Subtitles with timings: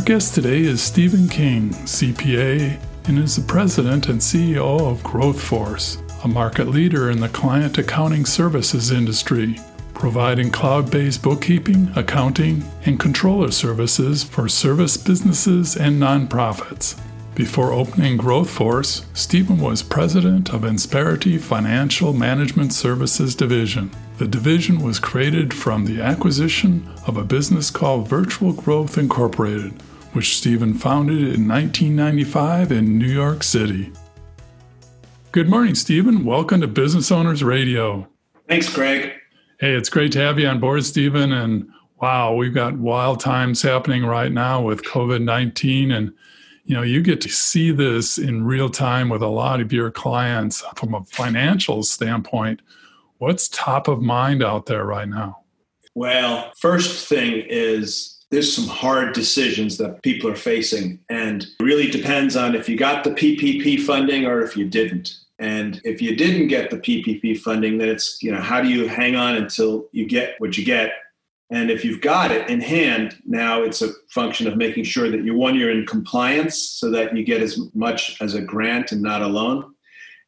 [0.00, 6.24] Our guest today is Stephen King, CPA, and is the president and CEO of GrowthForce,
[6.24, 9.60] a market leader in the client accounting services industry,
[9.92, 16.98] providing cloud based bookkeeping, accounting, and controller services for service businesses and nonprofits.
[17.34, 23.90] Before opening GrowthForce, Stephen was president of Insperity Financial Management Services Division.
[24.16, 29.74] The division was created from the acquisition of a business called Virtual Growth Incorporated,
[30.12, 33.92] which Stephen founded in 1995 in New York City.
[35.32, 36.24] Good morning, Stephen.
[36.24, 38.08] Welcome to Business Owners Radio.
[38.48, 39.12] Thanks, Greg.
[39.60, 41.32] Hey, it's great to have you on board, Stephen.
[41.32, 41.68] And
[42.00, 45.92] wow, we've got wild times happening right now with COVID 19.
[45.92, 46.12] And
[46.64, 49.90] you know, you get to see this in real time with a lot of your
[49.90, 52.60] clients from a financial standpoint
[53.20, 55.40] What's top of mind out there right now?
[55.94, 61.90] Well, first thing is there's some hard decisions that people are facing and it really
[61.90, 65.16] depends on if you got the PPP funding or if you didn't.
[65.40, 68.86] And if you didn't get the PPP funding, then it's, you know, how do you
[68.86, 70.92] hang on until you get what you get?
[71.50, 75.24] And if you've got it in hand, now it's a function of making sure that
[75.24, 79.02] you one, you're in compliance so that you get as much as a grant and
[79.02, 79.74] not a loan.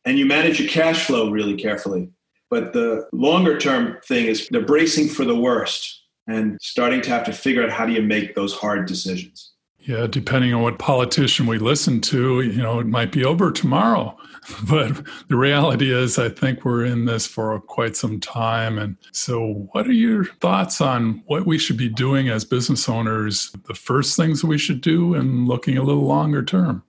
[0.04, 2.08] And you manage your cash flow really carefully.
[2.50, 7.24] But the longer term thing is they're bracing for the worst and starting to have
[7.24, 9.52] to figure out how do you make those hard decisions.
[9.80, 14.16] Yeah, depending on what politician we listen to, you know, it might be over tomorrow.
[14.68, 18.76] But the reality is, I think we're in this for quite some time.
[18.76, 23.54] And so, what are your thoughts on what we should be doing as business owners?
[23.68, 26.82] The first things we should do and looking a little longer term?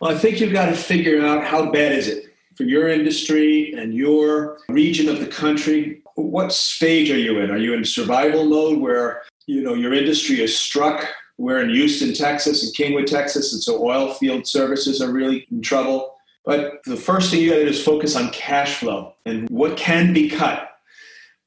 [0.00, 2.26] Well, I think you've got to figure out how bad is it?
[2.56, 6.02] for your industry and your region of the country?
[6.16, 7.50] What stage are you in?
[7.50, 11.06] Are you in survival mode where you know your industry is struck?
[11.38, 15.60] We're in Houston, Texas, and Kingwood, Texas, and so oil field services are really in
[15.60, 16.14] trouble.
[16.46, 19.76] But the first thing you got to do is focus on cash flow and what
[19.76, 20.70] can be cut.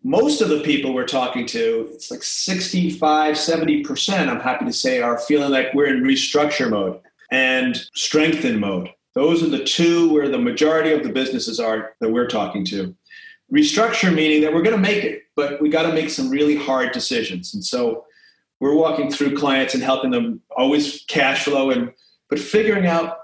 [0.04, 5.02] Most of the people we're talking to, it's like 65, 70%, I'm happy to say,
[5.02, 7.00] are feeling like we're in restructure mode
[7.32, 8.90] and strengthen mode.
[9.16, 12.96] Those are the two where the majority of the businesses are that we're talking to.
[13.54, 16.56] Restructure meaning that we're going to make it, but we got to make some really
[16.56, 17.54] hard decisions.
[17.54, 18.06] And so
[18.60, 21.92] we're walking through clients and helping them always cash flow and
[22.30, 23.18] but figuring out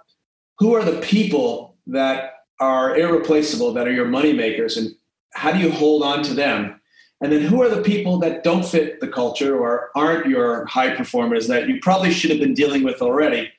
[0.58, 4.96] who are the people that are irreplaceable, that are your money makers, and
[5.34, 6.82] how do you hold on to them?
[7.22, 10.96] And then who are the people that don't fit the culture or aren't your high
[10.96, 13.52] performers that you probably should have been dealing with already?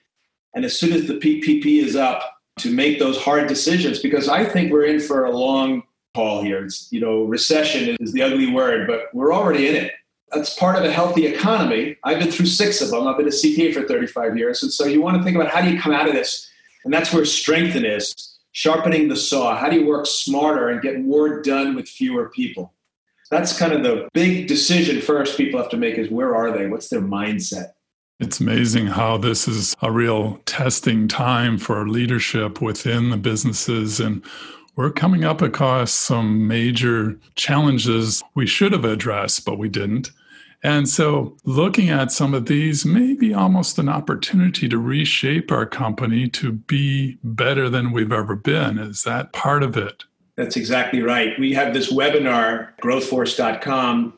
[0.54, 4.44] And as soon as the PPP is up, to make those hard decisions because I
[4.44, 5.83] think we're in for a long
[6.16, 6.65] haul here.
[6.65, 9.93] It's, you know, recession is the ugly word, but we're already in it.
[10.32, 11.97] That's part of a healthy economy.
[12.03, 13.06] I've been through six of them.
[13.06, 14.62] I've been a CPA for 35 years.
[14.62, 16.50] And so you want to think about how do you come out of this?
[16.84, 19.56] And that's where strengthen is sharpening the saw.
[19.56, 22.72] How do you work smarter and get more done with fewer people?
[23.31, 26.66] That's kind of the big decision first people have to make is where are they?
[26.66, 27.72] What's their mindset?
[28.19, 34.00] It's amazing how this is a real testing time for leadership within the businesses.
[34.00, 34.25] And
[34.76, 40.10] we're coming up across some major challenges we should have addressed, but we didn't.
[40.62, 45.66] And so, looking at some of these may be almost an opportunity to reshape our
[45.66, 48.78] company to be better than we've ever been.
[48.78, 50.04] Is that part of it?
[50.36, 51.38] That's exactly right.
[51.38, 54.15] We have this webinar, growthforce.com,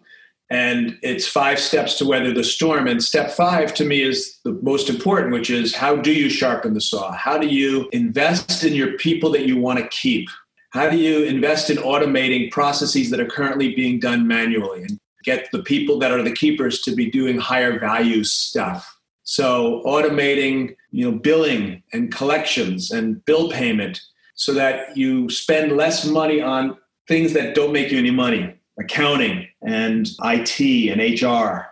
[0.50, 4.58] and it's five steps to weather the storm and step five to me is the
[4.62, 8.74] most important which is how do you sharpen the saw how do you invest in
[8.74, 10.28] your people that you want to keep
[10.70, 15.48] how do you invest in automating processes that are currently being done manually and get
[15.52, 21.10] the people that are the keepers to be doing higher value stuff so automating you
[21.10, 24.00] know billing and collections and bill payment
[24.34, 26.76] so that you spend less money on
[27.08, 31.66] things that don't make you any money accounting and IT and HR?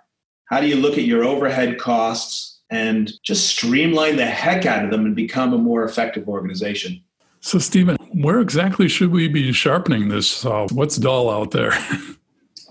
[0.46, 4.90] How do you look at your overhead costs and just streamline the heck out of
[4.90, 7.02] them and become a more effective organization?
[7.40, 10.66] So, Stephen, where exactly should we be sharpening this saw?
[10.72, 11.72] What's dull out there?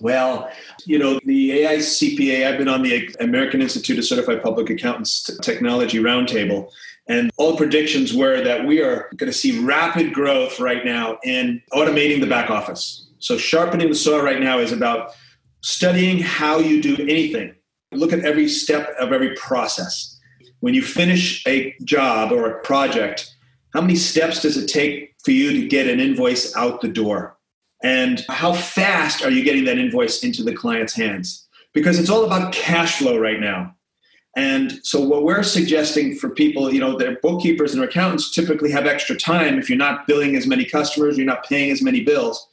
[0.01, 0.51] Well,
[0.85, 5.99] you know, the AICPA, I've been on the American Institute of Certified Public Accountants Technology
[5.99, 6.69] Roundtable,
[7.07, 11.61] and all predictions were that we are going to see rapid growth right now in
[11.71, 13.07] automating the back office.
[13.19, 15.11] So, sharpening the saw right now is about
[15.61, 17.55] studying how you do anything.
[17.93, 20.19] Look at every step of every process.
[20.59, 23.34] When you finish a job or a project,
[23.75, 27.35] how many steps does it take for you to get an invoice out the door?
[27.85, 31.47] and how fast are you getting that invoice into the client's hands?
[31.71, 33.75] Because it's all about cash flow right now.
[34.35, 38.71] And so what we're suggesting for people you know their bookkeepers and their accountants typically
[38.71, 39.59] have extra time.
[39.59, 42.45] If you're not billing as many customers you're not paying as many bills.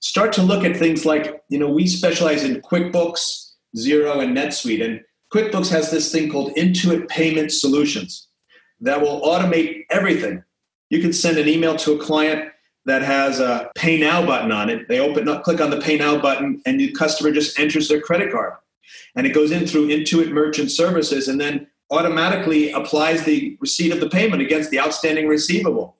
[0.00, 4.84] Start to look at things like you know we specialize in quickbooks Xero and netsuite.
[4.84, 5.00] And
[5.32, 8.28] quickbooks has this thing called intuit payment solutions
[8.80, 10.44] that will automate everything
[10.90, 12.50] you can send an email to a client
[12.86, 14.88] that has a pay now button on it.
[14.88, 18.00] They open up, click on the pay now button, and the customer just enters their
[18.00, 18.54] credit card.
[19.16, 24.00] And it goes in through Intuit Merchant Services and then automatically applies the receipt of
[24.00, 25.96] the payment against the outstanding receivable.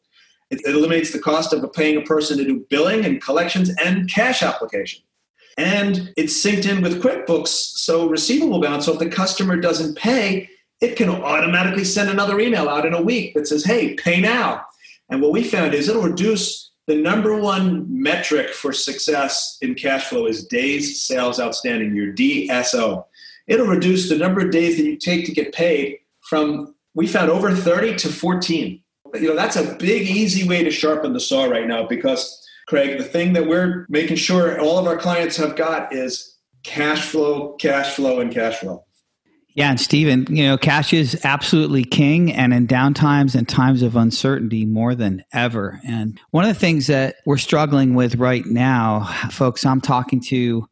[0.51, 4.11] It, it eliminates the cost of paying a person to do billing and collections and
[4.11, 5.03] cash application.
[5.57, 8.87] And it's synced in with QuickBooks, so receivable balance.
[8.87, 10.51] So if the customer doesn't pay,
[10.81, 14.67] it can automatically send another email out in a week that says, hey, pay now.
[15.15, 20.07] And what we found is it'll reduce the number one metric for success in cash
[20.07, 23.05] flow is days sales outstanding, your DSO.
[23.47, 27.31] It'll reduce the number of days that you take to get paid from, we found
[27.31, 28.83] over 30 to 14.
[29.15, 32.99] You know, that's a big, easy way to sharpen the saw right now because, Craig,
[32.99, 37.53] the thing that we're making sure all of our clients have got is cash flow,
[37.53, 38.85] cash flow, and cash flow.
[39.55, 43.95] Yeah, and Stephen, you know, cash is absolutely king and in downtimes and times of
[43.95, 45.81] uncertainty more than ever.
[45.87, 50.69] And one of the things that we're struggling with right now, folks I'm talking to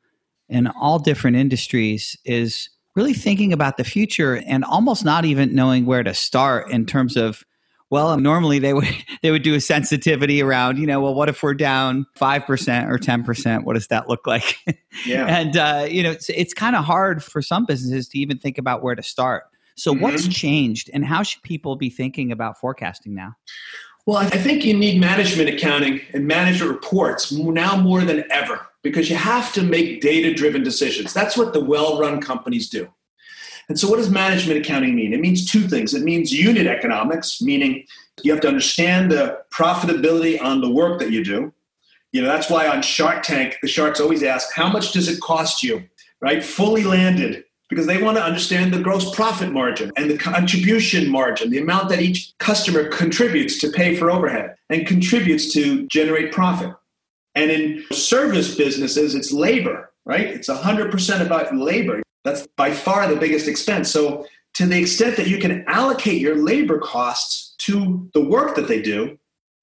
[0.48, 5.86] in all different industries is really thinking about the future and almost not even knowing
[5.86, 7.44] where to start in terms of
[7.92, 8.88] well, normally they would
[9.22, 12.90] they would do a sensitivity around, you know, well, what if we're down five percent
[12.90, 13.64] or ten percent?
[13.64, 14.56] What does that look like?
[15.06, 18.38] Yeah, and uh, you know, it's it's kind of hard for some businesses to even
[18.38, 19.44] think about where to start.
[19.74, 20.02] So, mm-hmm.
[20.02, 23.32] what's changed, and how should people be thinking about forecasting now?
[24.04, 29.08] Well, I think you need management accounting and management reports now more than ever because
[29.08, 31.14] you have to make data driven decisions.
[31.14, 32.92] That's what the well run companies do.
[33.68, 35.12] And so, what does management accounting mean?
[35.12, 35.94] It means two things.
[35.94, 37.84] It means unit economics, meaning
[38.22, 41.52] you have to understand the profitability on the work that you do.
[42.12, 45.20] You know, that's why on Shark Tank, the sharks always ask, how much does it
[45.20, 45.82] cost you,
[46.20, 46.44] right?
[46.44, 51.48] Fully landed, because they want to understand the gross profit margin and the contribution margin,
[51.48, 56.74] the amount that each customer contributes to pay for overhead and contributes to generate profit.
[57.34, 60.26] And in service businesses, it's labor, right?
[60.26, 62.02] It's 100% about labor.
[62.24, 63.90] That's by far the biggest expense.
[63.90, 68.68] So, to the extent that you can allocate your labor costs to the work that
[68.68, 69.18] they do,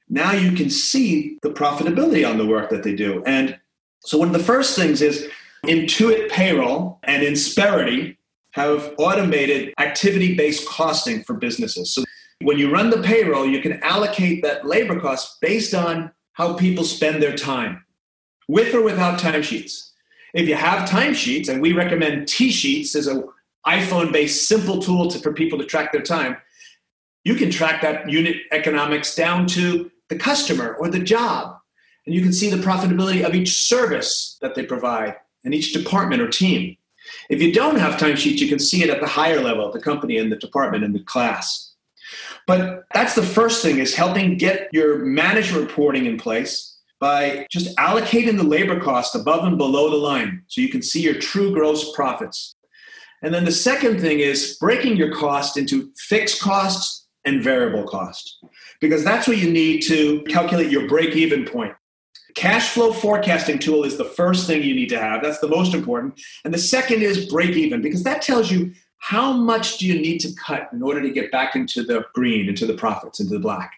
[0.09, 3.23] now you can see the profitability on the work that they do.
[3.25, 3.59] And
[4.01, 5.29] so, one of the first things is
[5.65, 8.17] Intuit Payroll and Insperity
[8.51, 11.93] have automated activity based costing for businesses.
[11.93, 12.03] So,
[12.41, 16.85] when you run the payroll, you can allocate that labor cost based on how people
[16.85, 17.83] spend their time,
[18.47, 19.88] with or without timesheets.
[20.33, 23.23] If you have timesheets, and we recommend T-Sheets as a
[23.65, 26.37] iPhone-based simple tool to, for people to track their time,
[27.23, 31.57] you can track that unit economics down to the customer or the job.
[32.05, 36.21] And you can see the profitability of each service that they provide and each department
[36.21, 36.77] or team.
[37.29, 40.17] If you don't have timesheets, you can see it at the higher level the company
[40.17, 41.73] and the department and the class.
[42.47, 47.75] But that's the first thing is helping get your management reporting in place by just
[47.77, 51.53] allocating the labor cost above and below the line so you can see your true
[51.53, 52.55] gross profits.
[53.21, 58.39] And then the second thing is breaking your cost into fixed costs and variable costs,
[58.79, 61.73] because that's what you need to calculate your break even point.
[62.35, 65.21] Cash flow forecasting tool is the first thing you need to have.
[65.21, 66.21] That's the most important.
[66.45, 70.19] And the second is break even, because that tells you how much do you need
[70.19, 73.39] to cut in order to get back into the green, into the profits, into the
[73.39, 73.73] black.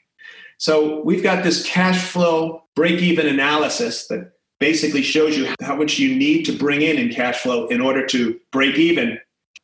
[0.61, 5.97] So we've got this cash flow break even analysis that basically shows you how much
[5.97, 9.19] you need to bring in in cash flow in order to break even.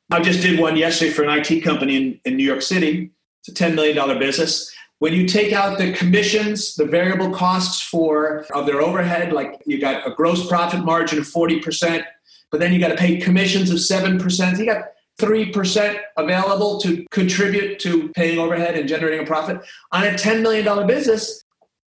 [0.09, 3.11] I just did one yesterday for an IT company in, in New York City.
[3.45, 4.73] It's a $10 million business.
[4.97, 9.79] When you take out the commissions, the variable costs for of their overhead, like you
[9.79, 12.05] got a gross profit margin of 40%,
[12.49, 14.57] but then you got to pay commissions of 7%.
[14.57, 14.85] You got
[15.19, 19.59] 3% available to contribute to paying overhead and generating a profit.
[19.91, 21.43] On a $10 million business,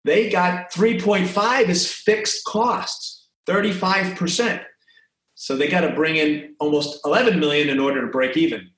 [0.04, 4.64] they got 3.5 as fixed costs, 35%.
[5.34, 8.70] So they got to bring in almost 11 million in order to break even.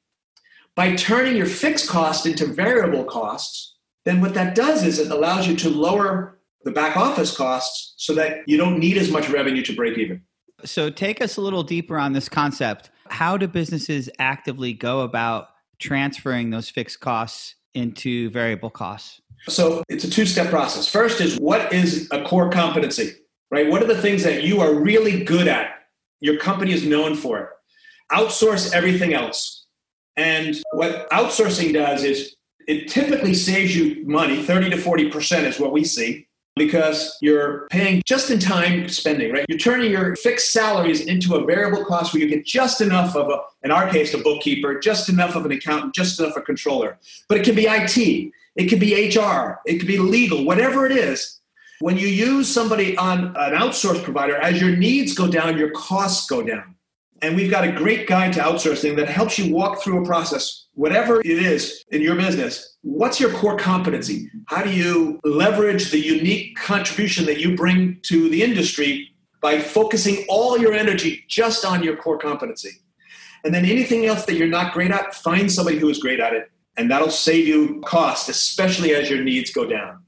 [0.77, 5.47] By turning your fixed cost into variable costs, then what that does is it allows
[5.47, 9.63] you to lower the back office costs so that you don't need as much revenue
[9.63, 10.23] to break even.
[10.65, 12.91] So take us a little deeper on this concept.
[13.09, 19.21] How do businesses actively go about transferring those fixed costs into variable costs?
[19.49, 20.89] So it's a two step process.
[20.89, 23.13] First is what is a core competency,
[23.51, 23.69] right?
[23.69, 25.71] What are the things that you are really good at?
[26.21, 27.49] Your company is known for it.
[28.13, 29.67] Outsource everything else.
[30.17, 35.73] And what outsourcing does is it typically saves you money, 30 to 40% is what
[35.73, 39.45] we see because you're paying just in time spending, right?
[39.49, 43.29] You're turning your fixed salaries into a variable cost where you get just enough of
[43.29, 46.45] a, in our case, a bookkeeper, just enough of an accountant, just enough of a
[46.45, 46.99] controller.
[47.29, 50.93] But it can be IT, it could be HR, it could be legal, whatever it
[50.93, 51.41] is.
[51.81, 56.29] When you use somebody on an outsource provider, as your needs go down, your costs
[56.29, 56.74] go down.
[57.25, 60.67] And we've got a great guide to outsourcing that helps you walk through a process,
[60.75, 62.77] whatever it is in your business.
[62.83, 64.31] What's your core competency?
[64.49, 70.27] How do you leverage the unique contribution that you bring to the industry by focusing
[70.29, 72.73] all your energy just on your core competency?
[73.43, 76.35] And then anything else that you're not great at, find somebody who is great at
[76.35, 76.51] it.
[76.77, 80.04] And that'll save you cost, especially as your needs go down.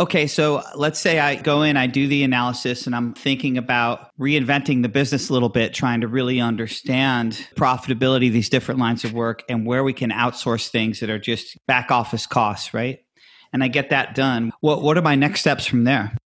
[0.00, 3.56] Okay, so uh, let's say I go in, I do the analysis, and I'm thinking
[3.56, 9.04] about reinventing the business a little bit, trying to really understand profitability, these different lines
[9.04, 13.04] of work, and where we can outsource things that are just back office costs, right?
[13.52, 14.52] And I get that done.
[14.60, 16.16] What what are my next steps from there?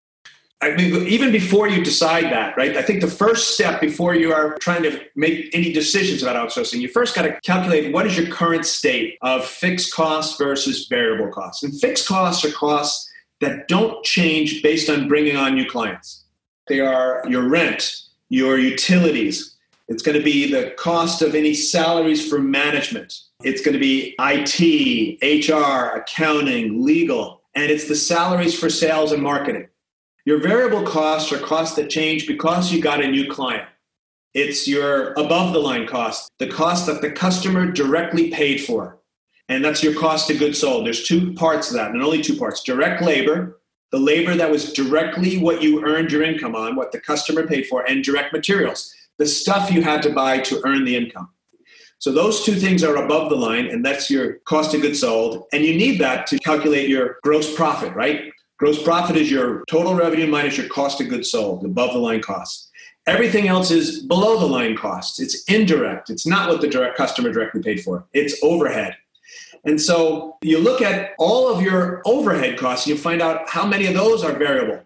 [0.63, 2.75] I mean, even before you decide that, right?
[2.75, 6.81] I think the first step before you are trying to make any decisions about outsourcing,
[6.81, 11.31] you first got to calculate what is your current state of fixed costs versus variable
[11.31, 11.63] costs.
[11.63, 13.08] And fixed costs are costs
[13.41, 16.25] that don't change based on bringing on new clients.
[16.69, 19.57] They are your rent, your utilities.
[19.89, 23.21] It's going to be the cost of any salaries for management.
[23.43, 29.23] It's going to be IT, HR, accounting, legal, and it's the salaries for sales and
[29.23, 29.69] marketing.
[30.25, 33.67] Your variable costs are costs that change because you got a new client.
[34.35, 38.98] It's your above the line cost, the cost that the customer directly paid for
[39.49, 40.87] and that's your cost of goods sold.
[40.87, 44.73] There's two parts of that, and only two parts direct labor, the labor that was
[44.73, 48.93] directly what you earned your income on, what the customer paid for, and direct materials,
[49.17, 51.31] the stuff you had to buy to earn the income.
[52.01, 55.47] So those two things are above the line, and that's your cost of goods sold.
[55.53, 58.31] And you need that to calculate your gross profit, right?
[58.59, 62.23] Gross profit is your total revenue minus your cost of goods sold, above the line
[62.23, 62.71] costs.
[63.07, 65.19] Everything else is below the line costs.
[65.19, 66.11] It's indirect.
[66.11, 68.07] It's not what the direct customer directly paid for.
[68.13, 68.97] It's overhead.
[69.65, 73.67] And so you look at all of your overhead costs and you find out how
[73.67, 74.83] many of those are variable.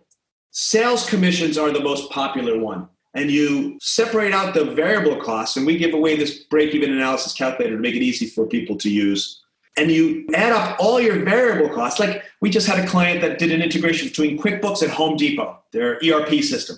[0.51, 2.89] Sales commissions are the most popular one.
[3.15, 7.35] And you separate out the variable costs, and we give away this break even analysis
[7.35, 9.43] calculator to make it easy for people to use.
[9.77, 12.01] And you add up all your variable costs.
[12.01, 15.59] Like we just had a client that did an integration between QuickBooks and Home Depot,
[15.73, 16.77] their ERP system.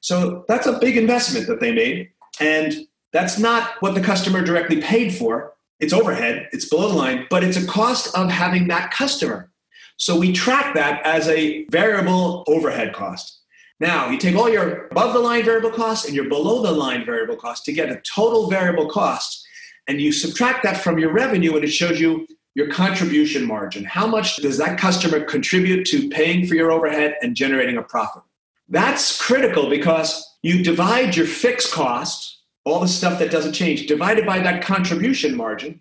[0.00, 2.10] So that's a big investment that they made.
[2.40, 5.52] And that's not what the customer directly paid for
[5.82, 9.50] it's overhead, it's below the line, but it's a cost of having that customer.
[9.96, 13.40] So we track that as a variable overhead cost.
[13.80, 17.04] Now, you take all your above the line variable costs and your below the line
[17.04, 19.44] variable costs to get a total variable cost,
[19.88, 23.84] and you subtract that from your revenue, and it shows you your contribution margin.
[23.84, 28.22] How much does that customer contribute to paying for your overhead and generating a profit?
[28.68, 34.26] That's critical because you divide your fixed costs all the stuff that doesn't change, divided
[34.26, 35.80] by that contribution margin.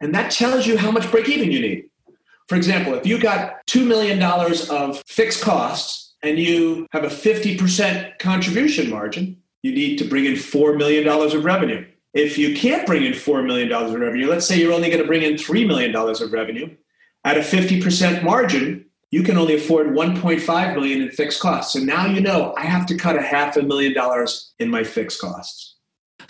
[0.00, 1.88] And that tells you how much break even you need.
[2.48, 4.22] For example, if you got $2 million
[4.70, 10.34] of fixed costs and you have a 50% contribution margin, you need to bring in
[10.34, 11.86] $4 million of revenue.
[12.14, 15.06] If you can't bring in $4 million of revenue, let's say you're only going to
[15.06, 16.76] bring in $3 million of revenue,
[17.24, 21.74] at a 50% margin, you can only afford 1.5 million in fixed costs.
[21.74, 24.82] So now you know I have to cut a half a million dollars in my
[24.82, 25.71] fixed costs.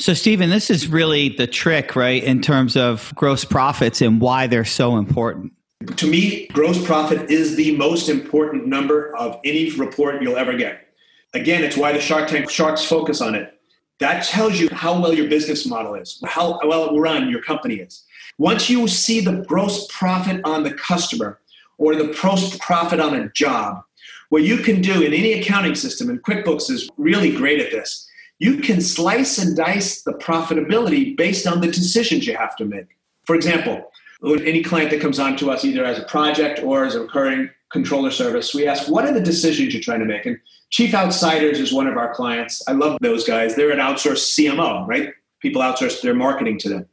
[0.02, 4.48] So, Stephen, this is really the trick, right, in terms of gross profits and why
[4.48, 5.52] they're so important.
[5.94, 10.88] To me, gross profit is the most important number of any report you'll ever get.
[11.34, 13.60] Again, it's why the Shark Tank sharks focus on it.
[14.00, 18.02] That tells you how well your business model is, how well run your company is.
[18.38, 21.38] Once you see the gross profit on the customer
[21.78, 23.84] or the gross profit on a job,
[24.30, 28.08] what you can do in any accounting system, and QuickBooks is really great at this,
[28.42, 32.98] you can slice and dice the profitability based on the decisions you have to make.
[33.24, 33.92] For example,
[34.24, 37.50] any client that comes on to us either as a project or as a recurring
[37.70, 40.26] controller service, we ask, what are the decisions you're trying to make?
[40.26, 42.60] And Chief Outsiders is one of our clients.
[42.66, 43.54] I love those guys.
[43.54, 45.10] They're an outsourced CMO, right?
[45.40, 46.86] People outsource their marketing to them.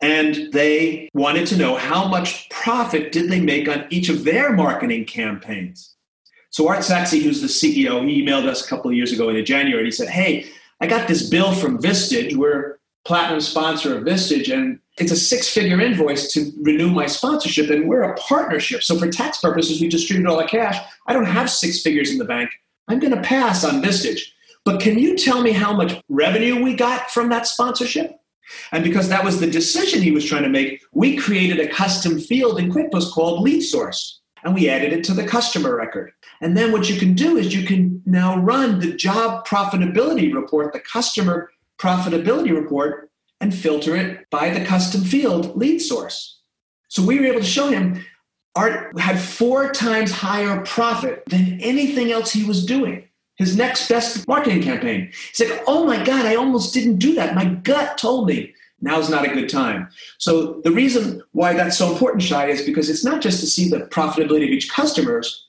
[0.00, 4.52] And they wanted to know how much profit did they make on each of their
[4.52, 5.96] marketing campaigns.
[6.50, 9.44] So Art Saxby, who's the CEO, he emailed us a couple of years ago in
[9.44, 10.46] January and he said, Hey,
[10.82, 12.34] I got this bill from Vistage.
[12.34, 17.70] We're platinum sponsor of Vistage, and it's a six figure invoice to renew my sponsorship,
[17.70, 18.82] and we're a partnership.
[18.82, 20.76] So for tax purposes, we distribute all the cash.
[21.06, 22.50] I don't have six figures in the bank.
[22.88, 24.22] I'm going to pass on Vistage.
[24.64, 28.18] But can you tell me how much revenue we got from that sponsorship?
[28.72, 32.18] And because that was the decision he was trying to make, we created a custom
[32.18, 36.12] field in QuickBooks called Lead Source, and we added it to the customer record.
[36.40, 40.72] And then what you can do is you can now run the job profitability report,
[40.72, 46.40] the customer profitability report, and filter it by the custom field lead source.
[46.88, 48.04] So we were able to show him
[48.54, 53.08] Art had four times higher profit than anything else he was doing.
[53.36, 55.10] His next best marketing campaign.
[55.32, 57.34] He's like, oh my God, I almost didn't do that.
[57.34, 59.88] My gut told me now's not a good time.
[60.18, 63.68] So the reason why that's so important, Shai, is because it's not just to see
[63.68, 65.48] the profitability of each customers,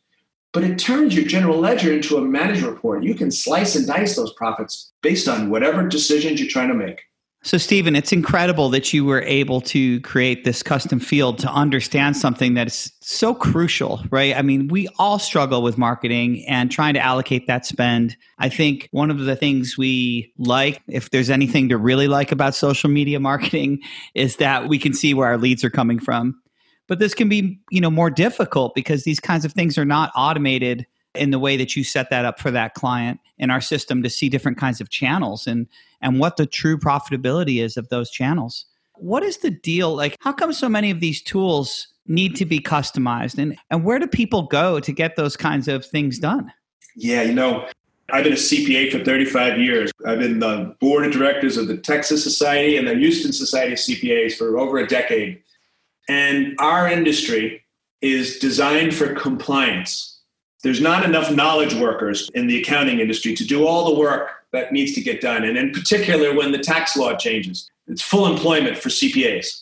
[0.53, 3.03] but it turns your general ledger into a management report.
[3.03, 7.01] You can slice and dice those profits based on whatever decisions you're trying to make.
[7.45, 12.15] So, Stephen, it's incredible that you were able to create this custom field to understand
[12.15, 14.33] something that is so crucial, right?
[14.33, 18.15] I mean, we all struggle with marketing and trying to allocate that spend.
[18.39, 22.55] I think one of the things we like, if there's anything to really like about
[22.55, 23.81] social media marketing,
[24.15, 26.39] is that we can see where our leads are coming from.
[26.88, 30.13] But this can be, you know, more difficult because these kinds of things are not
[30.15, 34.01] automated in the way that you set that up for that client in our system
[34.03, 35.67] to see different kinds of channels and
[36.03, 38.65] and what the true profitability is of those channels.
[38.95, 39.95] What is the deal?
[39.95, 43.98] Like how come so many of these tools need to be customized and and where
[43.98, 46.51] do people go to get those kinds of things done?
[46.95, 47.67] Yeah, you know,
[48.12, 49.91] I've been a CPA for 35 years.
[50.05, 53.79] I've been the board of directors of the Texas Society and the Houston Society of
[53.79, 55.41] CPAs for over a decade.
[56.07, 57.63] And our industry
[58.01, 60.13] is designed for compliance
[60.63, 64.71] there's not enough knowledge workers in the accounting industry to do all the work that
[64.71, 65.43] needs to get done.
[65.43, 69.61] And in particular, when the tax law changes, it's full employment for CPAs.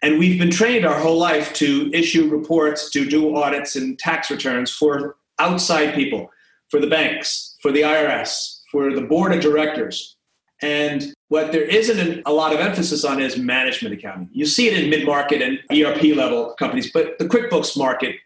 [0.00, 4.30] And we've been trained our whole life to issue reports, to do audits and tax
[4.30, 6.30] returns for outside people,
[6.70, 10.16] for the banks, for the IRS, for the board of directors.
[10.60, 14.30] And what there isn't a lot of emphasis on is management accounting.
[14.32, 18.16] You see it in mid market and ERP level companies, but the QuickBooks market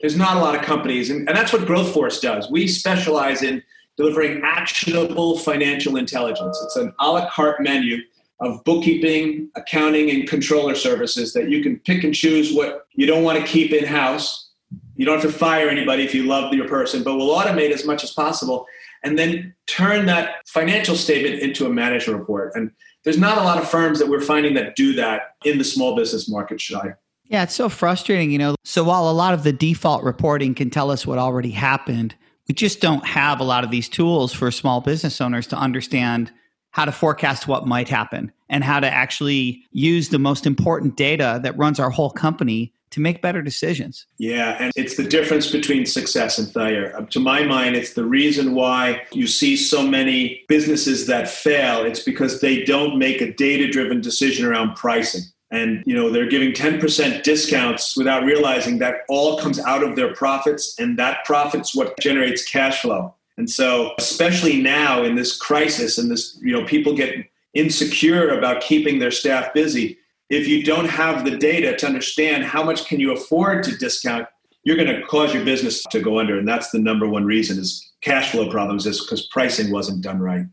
[0.00, 2.50] there's not a lot of companies, and, and that's what Growth Force does.
[2.50, 3.62] We specialize in
[3.98, 6.58] delivering actionable financial intelligence.
[6.64, 7.98] It's an a la carte menu
[8.40, 13.24] of bookkeeping, accounting, and controller services that you can pick and choose what you don't
[13.24, 14.52] want to keep in house.
[14.94, 17.84] You don't have to fire anybody if you love your person, but we'll automate as
[17.84, 18.66] much as possible
[19.02, 22.52] and then turn that financial statement into a management report.
[22.54, 22.70] And
[23.04, 25.96] there's not a lot of firms that we're finding that do that in the small
[25.96, 26.94] business market, Shai?
[27.24, 28.54] Yeah, it's so frustrating, you know.
[28.64, 32.14] So while a lot of the default reporting can tell us what already happened,
[32.48, 36.32] we just don't have a lot of these tools for small business owners to understand
[36.70, 41.40] how to forecast what might happen and how to actually use the most important data
[41.42, 44.06] that runs our whole company to make better decisions.
[44.16, 46.94] Yeah, and it's the difference between success and failure.
[46.96, 51.84] Um, to my mind, it's the reason why you see so many businesses that fail.
[51.84, 56.28] It's because they don't make a data driven decision around pricing and you know they're
[56.28, 61.74] giving 10% discounts without realizing that all comes out of their profits and that profits
[61.74, 63.14] what generates cash flow.
[63.36, 68.60] And so especially now in this crisis and this you know people get insecure about
[68.60, 73.00] keeping their staff busy if you don't have the data to understand how much can
[73.00, 74.28] you afford to discount
[74.64, 76.38] you're going to cause your business to go under.
[76.38, 80.18] And that's the number one reason is cash flow problems is because pricing wasn't done
[80.18, 80.44] right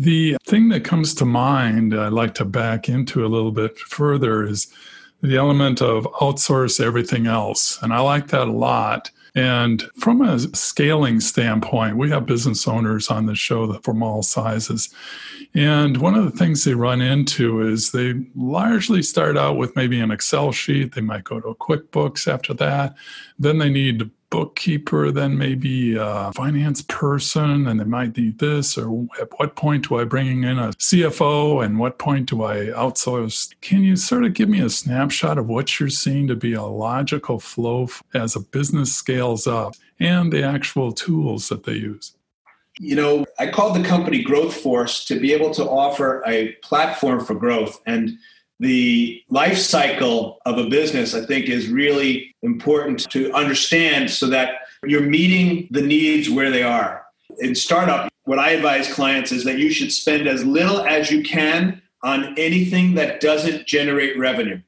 [0.00, 4.42] the thing that comes to mind, I'd like to back into a little bit further,
[4.44, 4.66] is
[5.20, 7.78] the element of outsource everything else.
[7.82, 9.10] And I like that a lot.
[9.34, 14.88] And from a scaling standpoint, we have business owners on the show from all sizes.
[15.54, 20.00] And one of the things they run into is they largely start out with maybe
[20.00, 20.94] an Excel sheet.
[20.94, 22.94] They might go to QuickBooks after that.
[23.38, 29.06] Then they need bookkeeper, then maybe a finance person, and they might need this, or
[29.20, 33.52] at what point do I bring in a CFO and what point do I outsource?
[33.60, 36.62] Can you sort of give me a snapshot of what you're seeing to be a
[36.62, 42.14] logical flow as a business scales up and the actual tools that they use?
[42.78, 47.22] You know, I called the company Growth Force to be able to offer a platform
[47.24, 47.80] for growth.
[47.84, 48.16] And
[48.60, 54.60] the life cycle of a business, I think, is really important to understand so that
[54.86, 57.04] you're meeting the needs where they are.
[57.38, 61.22] In startup, what I advise clients is that you should spend as little as you
[61.22, 64.60] can on anything that doesn't generate revenue.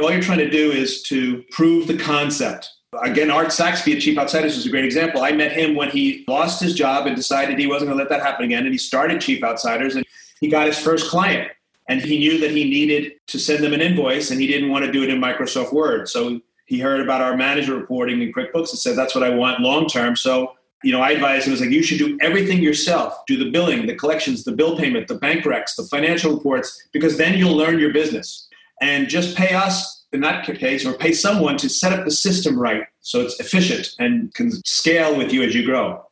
[0.00, 2.70] All you're trying to do is to prove the concept.
[3.02, 5.22] Again, Art Saxby at Chief Outsiders is a great example.
[5.22, 8.10] I met him when he lost his job and decided he wasn't going to let
[8.10, 8.64] that happen again.
[8.64, 10.04] And he started Chief Outsiders and
[10.40, 11.50] he got his first client.
[11.90, 14.84] And he knew that he needed to send them an invoice and he didn't want
[14.84, 16.08] to do it in Microsoft Word.
[16.08, 19.60] So he heard about our manager reporting in QuickBooks and said, that's what I want
[19.60, 20.14] long term.
[20.14, 20.52] So,
[20.84, 23.18] you know, I advised him, was like, you should do everything yourself.
[23.26, 27.18] Do the billing, the collections, the bill payment, the bank recs, the financial reports, because
[27.18, 28.48] then you'll learn your business.
[28.80, 32.58] And just pay us in that case, or pay someone to set up the system
[32.58, 36.04] right so it's efficient and can scale with you as you grow.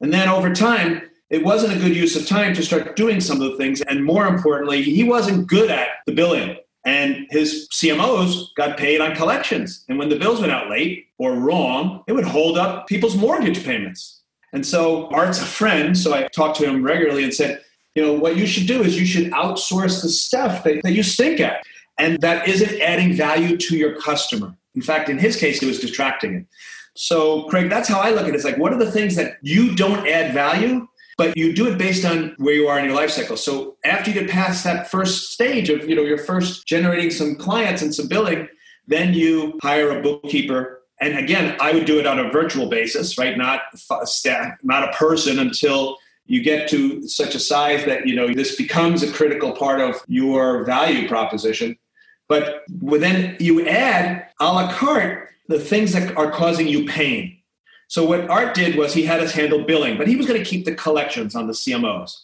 [0.00, 3.40] And then over time, it wasn't a good use of time to start doing some
[3.40, 3.80] of the things.
[3.80, 6.58] And more importantly, he wasn't good at the billing.
[6.84, 9.82] And his CMOs got paid on collections.
[9.88, 13.64] And when the bills went out late or wrong, it would hold up people's mortgage
[13.64, 14.20] payments.
[14.52, 17.62] And so Art's a friend, so I talked to him regularly and said,
[17.94, 21.02] you know, what you should do is you should outsource the stuff that, that you
[21.02, 21.64] stink at
[21.98, 24.54] and that isn't adding value to your customer.
[24.74, 26.46] In fact, in his case, it was distracting it.
[26.94, 28.34] So, Craig, that's how I look at it.
[28.34, 31.78] It's like, what are the things that you don't add value, but you do it
[31.78, 33.36] based on where you are in your life cycle.
[33.36, 37.36] So, after you get past that first stage of, you know, you're first generating some
[37.36, 38.48] clients and some billing,
[38.86, 40.82] then you hire a bookkeeper.
[41.00, 43.36] And again, I would do it on a virtual basis, right?
[43.36, 43.62] Not
[44.04, 48.56] staff, not a person until you get to such a size that you know this
[48.56, 51.76] becomes a critical part of your value proposition
[52.28, 57.38] but then you add a la carte the things that are causing you pain.
[57.92, 60.48] So what Art did was he had us handle billing, but he was going to
[60.48, 62.20] keep the collections on the CMOs.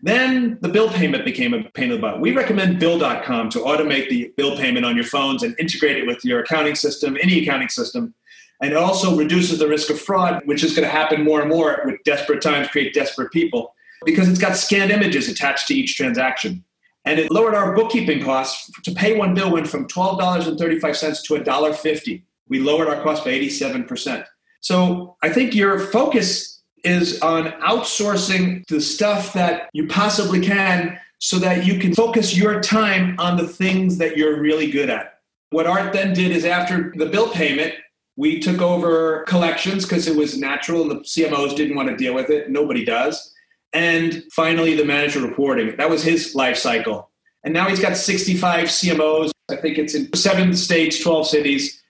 [0.00, 2.22] Then the bill payment became a pain in the butt.
[2.22, 6.24] We recommend Bill.com to automate the bill payment on your phones and integrate it with
[6.24, 8.14] your accounting system, any accounting system.
[8.62, 11.50] And it also reduces the risk of fraud, which is going to happen more and
[11.50, 13.74] more with desperate times create desperate people
[14.06, 16.64] because it's got scanned images attached to each transaction.
[17.04, 18.70] And it lowered our bookkeeping costs.
[18.84, 22.22] To pay one bill went from $12.35 to $1.50.
[22.48, 24.24] We lowered our cost by 87%.
[24.60, 31.38] So I think your focus is on outsourcing the stuff that you possibly can so
[31.38, 35.18] that you can focus your time on the things that you're really good at.
[35.50, 37.74] What Art then did is after the bill payment,
[38.16, 42.14] we took over collections because it was natural and the CMOs didn't want to deal
[42.14, 42.50] with it.
[42.50, 43.34] Nobody does.
[43.72, 45.76] And finally, the manager reporting.
[45.76, 47.10] That was his life cycle.
[47.44, 49.30] And now he's got 65 CMOs.
[49.50, 51.82] I think it's in seven states, 12 cities.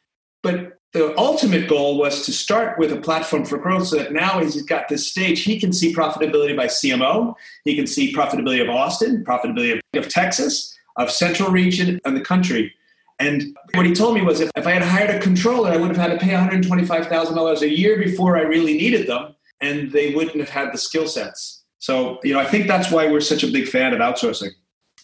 [0.43, 4.41] But the ultimate goal was to start with a platform for growth so that now
[4.41, 7.35] he's got this stage, he can see profitability by CMO.
[7.65, 12.21] He can see profitability of Austin, profitability of, of Texas, of central region and the
[12.21, 12.75] country.
[13.21, 15.95] And what he told me was if, if I had hired a controller, I would
[15.95, 20.41] have had to pay $125,000 a year before I really needed them, and they wouldn't
[20.41, 21.63] have had the skill sets.
[21.79, 24.51] So, you know, I think that's why we're such a big fan of outsourcing.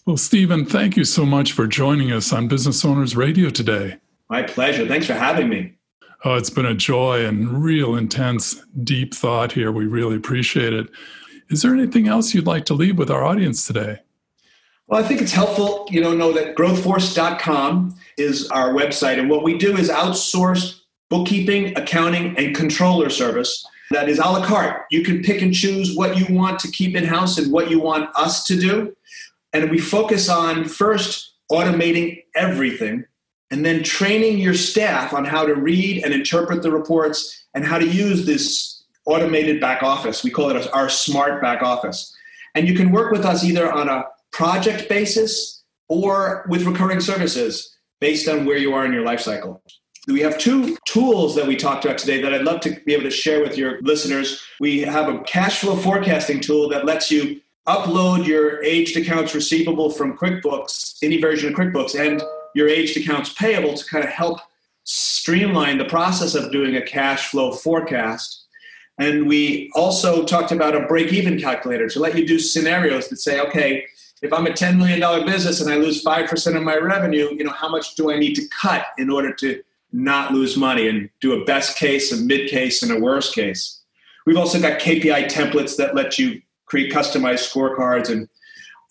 [0.06, 3.98] Well, Stephen, thank you so much for joining us on Business Owners Radio today.
[4.30, 4.86] My pleasure.
[4.86, 5.75] Thanks for having me.
[6.28, 9.70] Oh, it's been a joy and real intense, deep thought here.
[9.70, 10.88] We really appreciate it.
[11.50, 14.00] Is there anything else you'd like to leave with our audience today?
[14.88, 19.20] Well, I think it's helpful, you know, know that growthforce.com is our website.
[19.20, 24.44] And what we do is outsource bookkeeping, accounting, and controller service that is a la
[24.44, 24.82] carte.
[24.90, 27.78] You can pick and choose what you want to keep in house and what you
[27.78, 28.96] want us to do.
[29.52, 33.04] And we focus on first automating everything
[33.50, 37.78] and then training your staff on how to read and interpret the reports and how
[37.78, 40.24] to use this automated back office.
[40.24, 42.14] We call it our smart back office.
[42.54, 47.76] And you can work with us either on a project basis or with recurring services
[48.00, 49.62] based on where you are in your life cycle.
[50.08, 53.04] We have two tools that we talked about today that I'd love to be able
[53.04, 54.40] to share with your listeners.
[54.60, 59.90] We have a cash flow forecasting tool that lets you upload your aged accounts receivable
[59.90, 62.22] from QuickBooks, any version of QuickBooks, and
[62.56, 64.40] your aged accounts payable to kind of help
[64.84, 68.46] streamline the process of doing a cash flow forecast.
[68.98, 73.18] And we also talked about a break even calculator to let you do scenarios that
[73.18, 73.84] say, okay,
[74.22, 77.52] if I'm a $10 million business and I lose 5% of my revenue, you know,
[77.52, 81.38] how much do I need to cut in order to not lose money and do
[81.38, 83.82] a best case, a mid case, and a worst case.
[84.24, 88.30] We've also got KPI templates that let you create customized scorecards and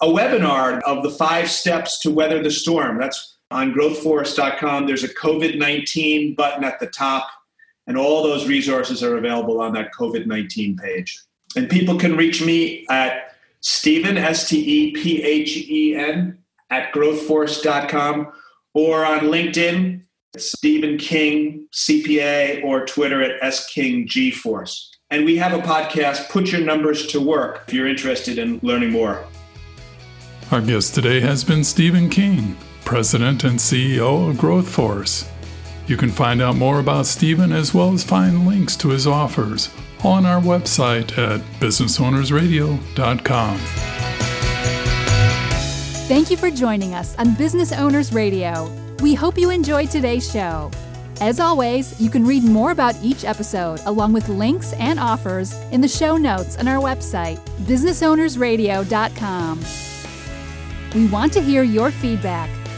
[0.01, 2.99] a webinar of the five steps to weather the storm.
[2.99, 4.87] That's on growthforce.com.
[4.87, 7.29] There's a COVID 19 button at the top,
[7.87, 11.21] and all those resources are available on that COVID 19 page.
[11.55, 16.37] And people can reach me at Stephen, S T E P H E N,
[16.69, 18.31] at growthforce.com
[18.73, 20.01] or on LinkedIn,
[20.37, 24.91] Stephen King, CPA, or Twitter at S King G Force.
[25.09, 28.91] And we have a podcast, Put Your Numbers to Work, if you're interested in learning
[28.91, 29.23] more.
[30.51, 35.29] Our guest today has been Stephen King, President and CEO of Growth Force.
[35.87, 39.69] You can find out more about Stephen as well as find links to his offers
[40.03, 43.57] on our website at businessownersradio.com.
[46.07, 48.71] Thank you for joining us on Business Owners Radio.
[48.99, 50.71] We hope you enjoyed today's show.
[51.21, 55.81] As always, you can read more about each episode along with links and offers in
[55.81, 59.65] the show notes on our website, businessownersradio.com.
[60.93, 62.49] We want to hear your feedback.